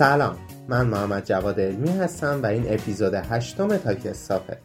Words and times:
سلام. 0.00 0.36
من 0.68 0.86
محمد 0.86 1.24
جواد 1.24 1.60
علمی 1.60 1.90
هستم 1.90 2.40
و 2.42 2.46
این 2.46 2.64
اپیزود 2.68 3.14
هشتم 3.14 3.76
تاکستافه 3.76 4.58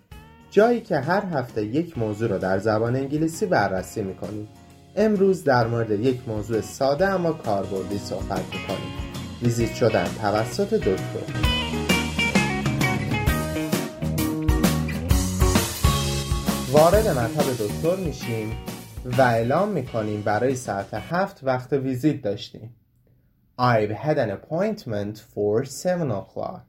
جایی 0.51 0.81
که 0.81 0.99
هر 0.99 1.25
هفته 1.25 1.65
یک 1.65 1.97
موضوع 1.97 2.29
رو 2.29 2.37
در 2.37 2.59
زبان 2.59 2.95
انگلیسی 2.95 3.45
بررسی 3.45 4.01
می‌کنیم. 4.01 4.47
امروز 4.95 5.43
در 5.43 5.67
مورد 5.67 5.91
یک 5.91 6.21
موضوع 6.27 6.61
ساده 6.61 7.07
اما 7.07 7.31
کاربردی 7.31 7.97
صحبت 7.97 8.41
می‌کنیم. 8.53 8.93
ویزیت 9.41 9.73
شدن 9.73 10.07
توسط 10.21 10.73
دکتر. 10.73 11.33
وارد 16.71 17.07
مطب 17.07 17.65
دکتر 17.65 17.95
میشیم 17.95 18.51
و 19.17 19.21
اعلام 19.21 19.69
می‌کنیم 19.69 20.21
برای 20.21 20.55
ساعت 20.55 20.93
هفت 20.93 21.39
وقت 21.43 21.73
ویزیت 21.73 22.21
داشتیم. 22.21 22.75
I've 23.58 23.90
had 23.90 24.16
an 24.16 24.30
appointment 24.30 25.18
for 25.18 25.64
7 25.64 26.10
o'clock. 26.10 26.66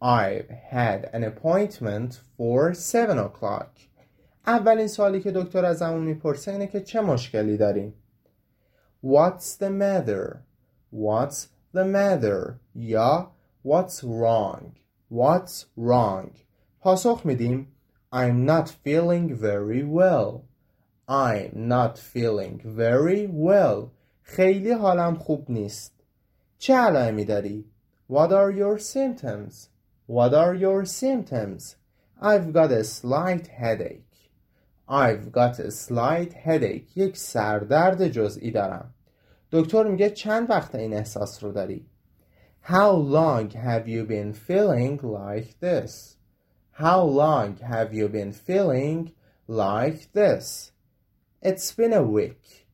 I've 0.00 0.48
had 0.48 1.10
an 1.12 1.24
appointment 1.24 2.20
for 2.36 2.72
7 2.72 3.18
o'clock. 3.18 3.88
اولین 4.46 4.86
سوالی 4.86 5.20
که 5.20 5.30
دکتر 5.32 5.64
ازمون 5.64 6.02
میپرسه 6.02 6.52
اینه 6.52 6.66
که 6.66 6.80
چه 6.80 7.00
مشکلی 7.00 7.56
داریم 7.56 7.94
What's 9.04 9.56
the 9.56 9.70
matter? 9.70 10.44
What's 10.92 11.48
the 11.74 11.84
matter? 11.84 12.60
یا 12.74 13.30
What's 13.64 14.02
wrong? 14.02 14.72
What's 15.10 15.66
wrong? 15.76 16.30
پاسخ 16.80 17.26
میدیم 17.26 17.72
I'm 18.12 18.46
not 18.46 18.68
feeling 18.70 19.34
very 19.34 19.84
well. 19.84 20.44
I'm 21.08 21.68
not 21.68 21.98
feeling 21.98 22.60
very 22.64 23.26
well. 23.26 23.90
خیلی 24.22 24.72
حالم 24.72 25.14
خوب 25.14 25.50
نیست. 25.50 25.91
چه 26.62 26.74
علائمی 26.74 27.24
داری؟ 27.24 27.64
What 28.10 28.32
are 28.32 28.50
your 28.50 28.78
symptoms? 28.78 29.68
What 30.08 30.32
are 30.34 30.54
your 30.54 30.84
symptoms? 30.84 31.76
I've 32.20 32.52
got 32.52 32.72
a 32.72 32.82
slight 32.82 33.46
headache. 33.46 34.30
I've 34.88 35.30
got 35.30 35.58
a 35.58 35.70
slight 35.70 36.32
headache. 36.32 36.96
یک 36.96 37.16
سردرد 37.16 38.08
جزئی 38.08 38.50
دارم. 38.50 38.94
دکتر 39.52 39.86
میگه 39.86 40.10
چند 40.10 40.50
وقت 40.50 40.74
این 40.74 40.94
احساس 40.94 41.44
رو 41.44 41.52
داری؟ 41.52 41.86
How 42.62 42.92
long 42.92 43.50
have 43.50 43.88
you 43.88 44.04
been 44.04 44.32
feeling 44.32 45.00
like 45.02 45.58
this? 45.60 46.16
How 46.72 47.02
long 47.02 47.56
have 47.56 47.94
you 47.94 48.08
been 48.08 48.32
feeling 48.32 49.12
like 49.48 50.12
this? 50.12 50.72
It's 51.42 51.72
been 51.72 51.92
a 51.92 52.02
week. 52.02 52.66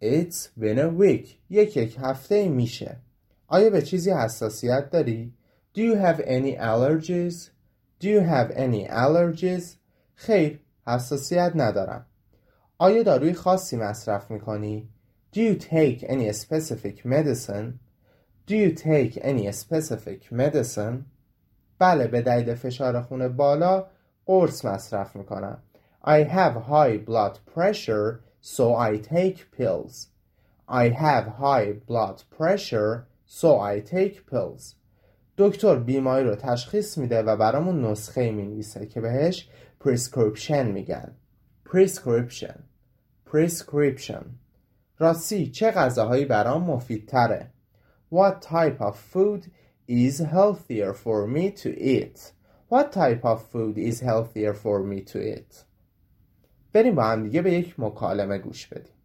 It's 0.00 0.48
been 0.58 0.78
a 0.78 0.88
week. 0.88 1.38
یک 1.50 1.76
یک 1.76 1.96
هفته 2.00 2.48
میشه. 2.48 2.96
آیا 3.53 3.69
به 3.69 3.81
چیزی 3.81 4.11
حساسیت 4.11 4.89
داری؟ 4.89 5.33
Do 5.75 5.79
you 5.79 5.95
have 5.95 6.19
any 6.19 6.57
allergies? 6.57 7.49
Do 8.01 8.07
you 8.07 8.21
have 8.21 8.51
any 8.51 8.87
allergies? 8.87 9.63
خیر، 10.15 10.59
حساسیت 10.87 11.51
ندارم. 11.55 12.05
آیا 12.77 13.03
داروی 13.03 13.33
خاصی 13.33 13.77
مصرف 13.77 14.31
می‌کنی؟ 14.31 14.89
Do 15.33 15.37
you 15.37 15.55
take 15.59 16.03
any 16.03 16.33
specific 16.33 17.05
medicine? 17.05 17.79
Do 18.47 18.55
you 18.55 18.71
take 18.71 19.17
any 19.21 19.51
specific 19.51 20.31
medicine? 20.31 21.05
بله 21.79 22.07
به 22.07 22.21
دلیل 22.21 22.55
فشار 22.55 23.01
خون 23.01 23.27
بالا 23.27 23.87
قرص 24.25 24.65
مصرف 24.65 25.15
می‌کنم 25.15 25.63
I 26.05 26.23
have 26.23 26.55
high 26.55 26.97
blood 27.09 27.37
pressure 27.55 28.19
so 28.41 28.75
I 28.75 28.97
take 28.97 29.51
pills 29.57 30.07
I 30.69 30.89
have 30.89 31.25
high 31.27 31.73
blood 31.87 32.23
pressure 32.37 33.10
so 33.39 33.59
I 33.59 33.79
take 33.79 34.25
pills 34.25 34.75
دکتر 35.37 35.75
بیماری 35.75 36.23
رو 36.23 36.35
تشخیص 36.35 36.97
میده 36.97 37.21
و 37.21 37.37
برامون 37.37 37.85
نسخه 37.85 38.31
می 38.31 38.43
نویسه 38.43 38.85
که 38.85 39.01
بهش 39.01 39.49
prescription 39.83 40.51
میگن 40.51 41.15
prescription 41.69 42.57
prescription 43.33 44.23
راستی 44.97 45.51
چه 45.51 45.71
غذاهایی 45.71 46.25
برام 46.25 46.63
مفیدتره 46.63 47.51
What 48.13 48.41
type 48.41 48.81
of 48.81 48.95
food 49.13 49.43
is 49.87 50.19
healthier 50.19 50.93
for 50.93 51.27
me 51.27 51.51
to 51.63 51.69
eat? 51.79 52.33
What 52.69 52.91
type 52.91 53.23
of 53.23 53.39
food 53.51 53.77
is 53.77 54.01
healthier 54.01 54.53
for 54.53 54.83
me 54.83 55.01
to 55.01 55.17
eat? 55.17 55.65
بریم 56.73 56.95
با 56.95 57.03
هم 57.03 57.23
دیگه 57.23 57.41
به 57.41 57.53
یک 57.53 57.79
مکالمه 57.79 58.37
گوش 58.37 58.67
بدیم. 58.67 59.00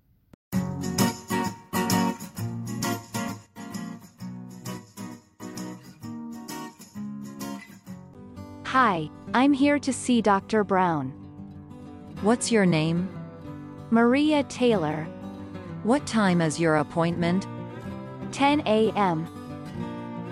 Hi, 8.71 9.09
I'm 9.33 9.53
here 9.53 9.79
to 9.79 9.93
see 9.93 10.21
Dr. 10.21 10.65
Brown. 10.65 11.13
What's 12.23 12.51
your 12.51 12.67
name? 12.67 13.09
Maria 13.91 14.43
Taylor, 14.43 15.05
What 15.85 16.05
time 16.05 16.41
is 16.41 16.59
your 16.59 16.79
appointment? 16.79 17.47
10 18.33 18.63
a.m. 18.67 19.29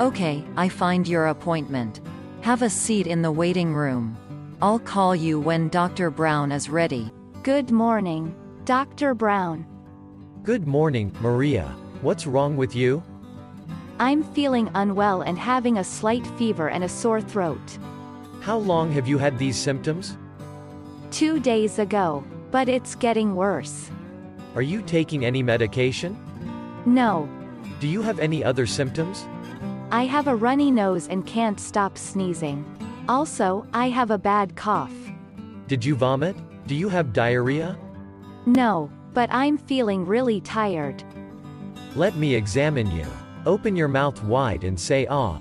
Okay, 0.00 0.43
I 0.56 0.69
find 0.69 1.06
your 1.06 1.28
appointment. 1.28 2.00
Have 2.41 2.62
a 2.62 2.69
seat 2.69 3.06
in 3.06 3.22
the 3.22 3.31
waiting 3.31 3.72
room. 3.72 4.17
I'll 4.61 4.81
call 4.81 5.15
you 5.15 5.39
when 5.39 5.69
Dr. 5.69 6.11
Brown 6.11 6.51
is 6.51 6.69
ready. 6.69 7.12
Good 7.45 7.71
morning, 7.71 8.34
Dr. 8.65 9.15
Brown. 9.15 9.65
Good 10.43 10.66
morning, 10.66 11.12
Maria. 11.21 11.66
What's 12.03 12.27
wrong 12.27 12.56
with 12.56 12.75
you? 12.75 13.01
I'm 14.01 14.25
feeling 14.25 14.72
unwell 14.75 15.22
and 15.22 15.39
having 15.39 15.78
a 15.78 15.84
slight 15.84 16.27
fever 16.37 16.69
and 16.69 16.83
a 16.83 16.89
sore 16.89 17.21
throat. 17.21 17.78
How 18.44 18.59
long 18.59 18.93
have 18.93 19.09
you 19.09 19.16
had 19.16 19.38
these 19.38 19.56
symptoms? 19.56 20.19
Two 21.10 21.41
days 21.41 21.78
ago, 21.78 22.22
but 22.50 22.69
it's 22.69 22.94
getting 22.94 23.34
worse. 23.34 23.91
Are 24.55 24.60
you 24.60 24.82
taking 24.82 25.25
any 25.25 25.43
medication? 25.43 26.15
No, 26.84 27.27
Do 27.81 27.88
you 27.88 28.03
have 28.03 28.19
any 28.19 28.44
other 28.44 28.66
symptoms? 28.66 29.25
I 29.91 30.04
have 30.04 30.28
a 30.28 30.37
runny 30.37 30.71
nose 30.71 31.09
and 31.09 31.25
can't 31.27 31.59
stop 31.59 31.97
sneezing. 31.97 32.66
Also, 33.09 33.66
I 33.72 33.88
have 33.88 34.10
a 34.10 34.19
bad 34.19 34.54
cough. 34.56 34.93
Did 35.66 35.83
you 35.83 35.94
vomit? 35.94 36.37
Do 36.66 36.75
you 36.75 36.91
have 36.91 37.15
diarrhea? 37.15 37.78
No, 38.44 38.91
but 39.15 39.31
I'm 39.33 39.56
feeling 39.56 40.04
really 40.04 40.43
tired. 40.43 41.03
Let 41.97 42.15
me 42.16 42.34
examine 42.34 42.91
you. 42.91 43.06
Open 43.47 43.75
your 43.75 43.88
mouth 43.88 44.22
wide 44.22 44.65
and 44.65 44.78
say 44.78 45.06
ah. 45.09 45.41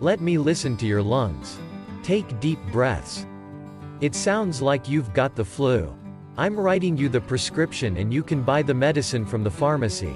Let 0.00 0.20
me 0.20 0.36
listen 0.36 0.76
to 0.78 0.86
your 0.86 1.02
lungs. 1.02 1.60
Take 2.07 2.39
deep 2.39 2.59
breaths. 2.71 3.25
It 4.01 4.15
sounds 4.15 4.61
like 4.61 4.89
you've 4.89 5.13
got 5.13 5.35
the 5.35 5.45
flu. 5.45 5.93
I'm 6.37 6.59
writing 6.59 6.97
you 6.97 7.09
the 7.09 7.21
prescription 7.21 7.97
and 7.97 8.13
you 8.13 8.23
can 8.23 8.41
buy 8.41 8.61
the 8.63 8.73
medicine 8.73 9.25
from 9.25 9.43
the 9.43 9.51
pharmacy. 9.51 10.15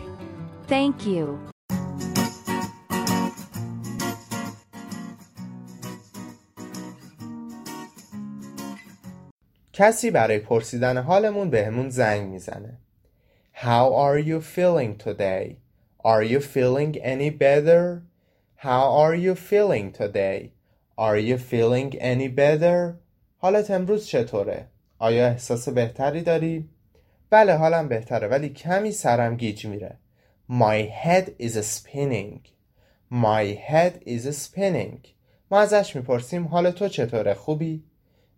Thank 0.68 1.06
you. 1.06 1.40
کسی 9.74 10.12
برای 10.12 10.40
پرسیدن 10.40 10.98
حالمون 10.98 11.50
بهمون 11.50 11.90
زنگ 11.90 12.30
میزنه. 12.30 12.78
How 13.54 13.94
are 13.94 14.18
you 14.18 14.42
feeling 14.42 14.98
today? 14.98 15.58
Are 16.04 16.24
you 16.24 16.40
feeling 16.40 16.96
any 16.98 17.30
better? 17.30 18.04
How 18.58 18.92
are 19.04 19.16
you 19.16 19.36
feeling 19.36 19.92
today? 19.92 20.54
Are 20.99 21.19
you 21.19 21.39
feeling 21.39 21.95
any 22.01 22.29
better? 22.29 22.95
حالت 23.39 23.71
امروز 23.71 24.07
چطوره؟ 24.07 24.67
آیا 24.99 25.27
احساس 25.27 25.69
بهتری 25.69 26.23
داری؟ 26.23 26.69
بله 27.31 27.57
حالم 27.57 27.89
بهتره 27.89 28.29
ولی 28.29 28.49
کمی 28.49 28.93
سرم 28.93 29.37
گیج 29.37 29.67
میره. 29.67 29.99
My 30.51 30.91
head 31.05 31.43
is 31.43 31.57
spinning. 31.57 32.41
My 33.11 33.57
head 33.71 34.07
is 34.07 34.27
spinning. 34.47 35.09
ما 35.51 35.61
ازش 35.61 35.97
می‌پرسیم 35.97 36.49
حال 36.49 36.71
تو 36.71 36.89
چطوره؟ 36.89 37.35
خوبی؟ 37.35 37.85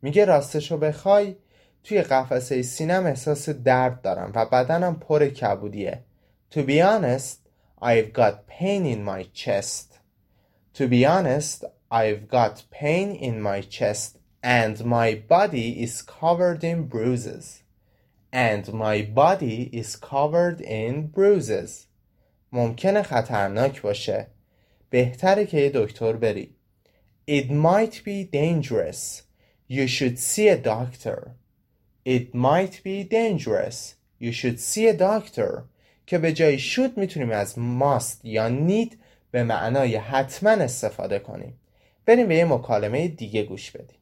میگه 0.02 0.24
راستشو 0.24 0.78
بخوای 0.78 1.36
توی 1.84 2.02
قفسه 2.02 2.62
سینم 2.62 3.06
احساس 3.06 3.48
درد 3.48 4.02
دارم 4.02 4.32
و 4.34 4.46
بدنم 4.46 4.94
پر 4.94 5.28
کبودیه. 5.28 6.04
To 6.52 6.56
be 6.56 6.80
honest, 6.80 7.38
I've 7.82 8.12
got 8.12 8.34
pain 8.48 8.86
in 8.86 9.04
my 9.04 9.24
chest. 9.42 9.98
To 10.78 10.88
be 10.88 11.04
honest, 11.04 11.66
I've 11.93 12.27
got 12.27 12.63
pain 12.71 13.15
in 13.15 13.41
my 13.41 13.61
chest 13.61 14.17
and 14.43 14.85
my 14.85 15.15
body 15.15 15.81
is 15.83 16.01
covered 16.01 16.63
in 16.63 16.87
bruises. 16.87 17.63
And 18.31 18.71
my 18.73 19.01
body 19.01 19.69
is 19.73 19.95
covered 19.95 20.61
in 20.61 21.07
bruises. 21.07 21.87
ممکنه 22.51 23.03
خطرناک 23.03 23.81
باشه. 23.81 24.27
بهتره 24.89 25.45
که 25.45 25.57
یه 25.57 25.71
دکتر 25.73 26.13
بری. 26.13 26.55
It 27.27 27.49
might 27.49 28.03
be 28.03 28.23
dangerous. 28.23 29.23
You 29.67 29.87
should 29.87 30.17
see 30.19 30.47
a 30.47 30.57
doctor. 30.57 31.35
It 32.05 32.33
might 32.33 32.81
be 32.83 33.03
dangerous. 33.03 33.95
You 34.19 34.31
should 34.31 34.59
see 34.59 34.87
a 34.87 34.93
doctor. 34.93 35.63
که 36.05 36.17
به 36.17 36.33
جای 36.33 36.59
should 36.59 36.97
میتونیم 36.97 37.31
از 37.31 37.55
must 37.55 38.17
یا 38.23 38.49
need 38.49 38.95
به 39.31 39.43
معنای 39.43 39.95
حتما 39.95 40.49
استفاده 40.49 41.19
کنیم 41.19 41.59
بریم 42.05 42.27
به 42.27 42.35
یه 42.35 42.45
مکالمه 42.45 43.07
دیگه 43.07 43.43
گوش 43.43 43.71
بدیم 43.71 43.99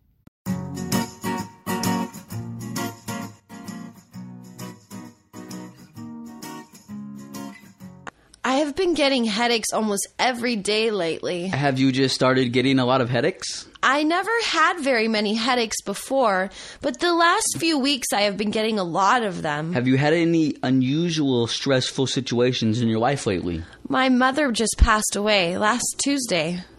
I 8.48 8.62
have 8.62 8.78
been 8.78 8.94
getting 8.94 9.26
headaches 9.26 9.74
almost 9.74 10.08
every 10.18 10.56
day 10.56 10.90
lately. 10.90 11.48
Have 11.48 11.80
you 11.80 11.92
just 11.92 12.16
started 12.16 12.54
getting 12.54 12.80
a 12.80 12.86
lot 12.86 13.02
of 13.02 13.10
headaches? 13.10 13.68
I 13.84 14.04
never 14.04 14.32
had 14.46 14.80
very 14.80 15.10
many 15.10 15.34
headaches 15.36 15.82
before, 15.82 16.50
but 16.82 17.02
the 17.02 17.14
last 17.14 17.58
few 17.58 17.78
weeks 17.78 18.08
I 18.14 18.22
have 18.22 18.38
been 18.38 18.52
getting 18.52 18.80
a 18.80 18.86
lot 18.86 19.24
of 19.24 19.42
them. 19.42 19.74
Have 19.74 19.86
you 19.86 19.98
had 19.98 20.14
any 20.14 20.56
unusual, 20.64 21.48
stressful 21.48 22.08
situations 22.08 22.82
in 22.82 22.88
your 22.88 23.00
life 23.00 23.28
lately? 23.28 23.64
My 23.90 24.08
mother 24.08 24.52
just 24.54 24.76
passed 24.78 25.18
away 25.18 25.58
last 25.58 25.96
Tuesday. 26.02 26.64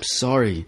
I'm 0.00 0.02
sorry. 0.02 0.66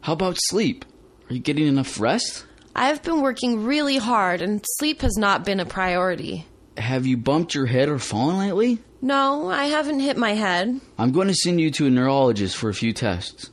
How 0.00 0.12
about 0.12 0.36
sleep? 0.38 0.84
Are 1.28 1.34
you 1.34 1.40
getting 1.40 1.66
enough 1.66 2.00
rest? 2.00 2.46
I 2.74 2.88
have 2.88 3.02
been 3.02 3.20
working 3.22 3.64
really 3.64 3.98
hard 3.98 4.42
and 4.42 4.64
sleep 4.78 5.00
has 5.02 5.16
not 5.16 5.44
been 5.44 5.60
a 5.60 5.66
priority. 5.66 6.46
Have 6.76 7.06
you 7.06 7.16
bumped 7.16 7.54
your 7.54 7.66
head 7.66 7.88
or 7.88 7.98
fallen 7.98 8.38
lately? 8.38 8.78
No, 9.00 9.48
I 9.48 9.64
haven't 9.64 10.00
hit 10.00 10.16
my 10.16 10.32
head. 10.32 10.80
I'm 10.98 11.12
going 11.12 11.28
to 11.28 11.34
send 11.34 11.60
you 11.60 11.70
to 11.72 11.86
a 11.86 11.90
neurologist 11.90 12.56
for 12.56 12.68
a 12.68 12.74
few 12.74 12.92
tests. 12.92 13.50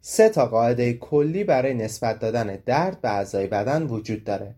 سه 0.00 0.28
تا 0.28 0.46
قاعده 0.46 0.92
کلی 0.92 1.44
برای 1.44 1.74
نسبت 1.74 2.18
دادن 2.18 2.58
درد 2.66 3.00
به 3.00 3.08
اعضای 3.08 3.46
بدن 3.46 3.82
وجود 3.82 4.24
داره 4.24 4.54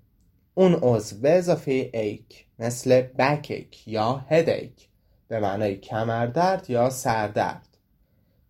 اون 0.59 0.73
عضو 0.81 1.17
به 1.17 1.31
اضافه 1.31 1.89
ایک 1.93 2.45
مثل 2.59 3.01
بکیک 3.01 3.87
یا 3.87 4.25
هدیک 4.29 4.87
به 5.27 5.39
معنای 5.39 5.77
کمردرد 5.77 6.69
یا 6.69 6.89
سردرد. 6.89 7.77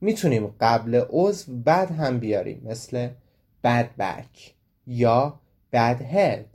می‌تونیم 0.01 0.55
قبل 0.59 1.05
عضو 1.09 1.55
بد 1.55 1.91
هم 1.91 2.19
بیاریم 2.19 2.61
مثل 2.65 3.09
بد 3.63 3.95
بک 3.95 4.53
یا 4.87 5.39
بد 5.73 6.01
هد 6.01 6.45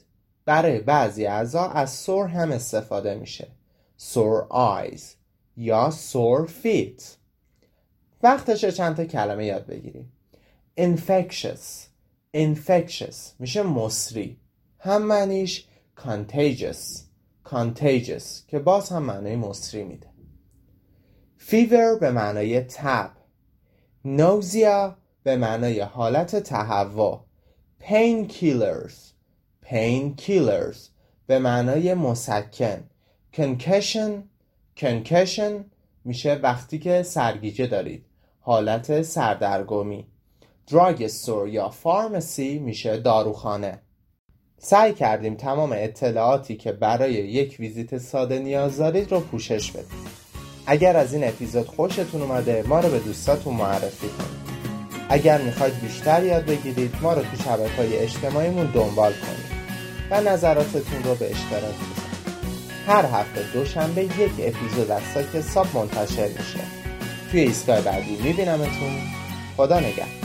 برای 0.45 0.79
بعضی 0.79 1.27
اعضا 1.27 1.69
از 1.69 1.91
سور 1.91 2.27
هم 2.27 2.53
استفاده 2.53 3.15
میشه. 3.15 3.49
سور 3.97 4.47
آیز 4.51 5.15
یا 5.57 5.91
سور 5.91 6.47
فیت 6.47 7.17
وقتشه 8.23 8.73
چند 8.73 8.97
تا 8.97 9.05
کلمه 9.05 9.47
یاد 9.47 9.67
بگیریم. 9.67 10.13
infectious 10.81 11.87
infectious 12.37 13.17
میشه 13.39 13.63
مصری. 13.63 14.44
هم 14.85 15.03
معنیش 15.03 15.67
contagious. 15.97 17.01
contagious 17.45 18.47
که 18.49 18.59
باز 18.59 18.89
هم 18.89 19.03
معنی 19.03 19.37
مصری 19.37 19.85
میده. 19.85 20.07
fever 21.39 22.01
به 22.01 22.11
معنای 22.11 22.61
تب. 22.61 23.11
nausea 24.07 24.95
به 25.23 25.37
معنای 25.37 25.81
حالت 25.81 26.37
تهوع. 26.37 27.21
pain 27.81 28.33
killers 28.33 28.95
pain 29.67 30.21
killers 30.23 30.79
به 31.27 31.39
معنای 31.39 31.95
مسکن. 31.95 32.91
concussion 33.33 34.11
concussion 34.81 35.53
میشه 36.05 36.35
وقتی 36.35 36.79
که 36.79 37.03
سرگیجه 37.03 37.67
دارید. 37.67 38.07
حالت 38.41 39.03
سردرگمی. 39.03 40.07
دراگ 40.67 41.03
استور 41.03 41.49
یا 41.49 41.69
فارمسی 41.69 42.59
میشه 42.59 42.97
داروخانه. 42.97 43.84
سعی 44.67 44.93
کردیم 44.93 45.35
تمام 45.35 45.73
اطلاعاتی 45.77 46.57
که 46.57 46.73
برای 46.73 47.13
یک 47.13 47.57
ویزیت 47.59 47.99
ساده 47.99 48.39
نیاز 48.39 48.77
دارید 48.77 49.13
رو 49.13 49.21
پوشش 49.21 49.71
بدیم. 49.71 50.07
اگر 50.67 50.97
از 50.97 51.15
این 51.15 51.29
اپیزود 51.29 51.67
خوشتون 51.67 52.23
اومده 52.23 52.65
ما 52.67 52.81
رو 52.81 52.89
به 52.89 52.99
دوستاتون 52.99 53.55
معرفی 53.55 54.09
کنید. 54.09 54.65
اگر 55.09 55.41
می‌خواید 55.41 55.81
بیشتر 55.81 56.25
یاد 56.25 56.45
بگیرید 56.45 56.95
ما 57.03 57.13
رو 57.13 57.23
تو 57.23 57.43
شبکه 57.45 57.77
های 57.77 57.97
اجتماعیمون 57.97 58.67
دنبال 58.67 59.13
کنید 59.13 59.65
و 60.11 60.21
نظراتتون 60.21 61.03
رو 61.05 61.15
به 61.15 61.31
اشتراک 61.31 61.63
بذارید. 61.63 62.15
هر 62.87 63.05
هفته 63.05 63.53
دوشنبه 63.53 64.03
یک 64.05 64.33
اپیزود 64.39 64.91
از 64.91 65.03
سایت 65.15 65.41
ساب 65.41 65.67
منتشر 65.75 66.29
میشه. 66.29 66.61
توی 67.31 67.41
ایستگاه 67.41 67.81
بعدی 67.81 68.17
میبینمتون. 68.23 69.01
خدا 69.57 69.81
نگهدار. 69.81 70.24